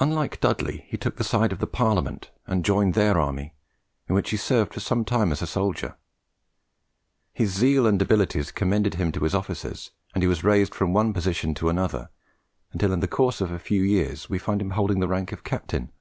Unlike 0.00 0.40
Dudley, 0.40 0.84
he 0.88 0.96
took 0.96 1.14
the 1.14 1.22
side 1.22 1.52
of 1.52 1.60
the 1.60 1.66
Parliament, 1.68 2.32
and 2.44 2.64
joined 2.64 2.94
their 2.94 3.20
army, 3.20 3.54
in 4.08 4.16
which 4.16 4.30
he 4.30 4.36
served 4.36 4.74
for 4.74 4.80
some 4.80 5.04
time 5.04 5.30
as 5.30 5.42
a 5.42 5.46
soldier. 5.46 5.96
His 7.32 7.52
zeal 7.52 7.86
and 7.86 8.02
abilities 8.02 8.50
commended 8.50 8.94
him 8.94 9.12
to 9.12 9.22
his 9.22 9.32
officers, 9.32 9.92
and 10.12 10.24
he 10.24 10.28
was 10.28 10.42
raised 10.42 10.74
from 10.74 10.92
one 10.92 11.12
position 11.12 11.54
to 11.54 11.68
another, 11.68 12.10
until 12.72 12.92
in 12.92 12.98
the 12.98 13.06
course 13.06 13.40
of 13.40 13.52
a 13.52 13.60
few 13.60 13.82
years 13.84 14.28
we 14.28 14.40
find 14.40 14.60
him 14.60 14.70
holding 14.70 14.98
the 14.98 15.06
rank 15.06 15.30
of 15.30 15.44
captain. 15.44 15.92